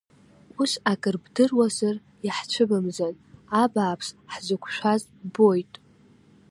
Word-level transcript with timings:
Ус 0.61 0.71
акрыбдыруазар, 0.91 1.95
иаҳцәыбымӡан, 2.25 3.15
абааԥсы, 3.61 4.13
ҳзықәшәаз 4.33 5.01
ббоит! 5.23 5.73